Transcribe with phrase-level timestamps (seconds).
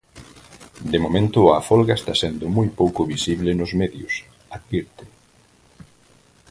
[0.91, 4.13] "De momento a folga está sendo moi pouco visible nos medios",
[4.55, 5.05] advirte.